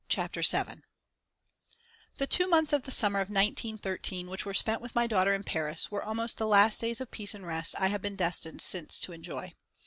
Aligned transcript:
CHAPTER 0.09 0.41
VII 0.41 0.81
The 2.17 2.25
two 2.25 2.47
months 2.47 2.73
of 2.73 2.81
the 2.81 2.89
summer 2.89 3.19
of 3.19 3.29
1913 3.29 4.31
which 4.31 4.47
were 4.47 4.53
spent 4.55 4.81
with 4.81 4.95
my 4.95 5.05
daughter 5.05 5.31
in 5.35 5.43
Paris 5.43 5.91
were 5.91 6.01
almost 6.01 6.39
the 6.39 6.47
last 6.47 6.81
days 6.81 7.01
of 7.01 7.11
peace 7.11 7.35
and 7.35 7.45
rest 7.45 7.75
I 7.79 7.89
have 7.89 8.01
been 8.01 8.15
destined 8.15 8.63
since 8.63 8.97
to 8.97 9.11
enjoy. 9.11 9.53